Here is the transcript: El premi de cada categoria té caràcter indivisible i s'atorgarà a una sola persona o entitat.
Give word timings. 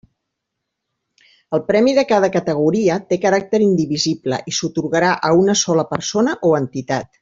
El 1.57 1.61
premi 1.67 1.93
de 1.99 2.05
cada 2.13 2.31
categoria 2.37 2.97
té 3.13 3.21
caràcter 3.27 3.61
indivisible 3.69 4.43
i 4.53 4.59
s'atorgarà 4.61 5.15
a 5.31 5.35
una 5.45 5.61
sola 5.65 5.91
persona 5.97 6.39
o 6.51 6.57
entitat. 6.67 7.19